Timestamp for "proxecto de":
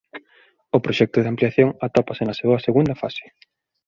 0.85-1.29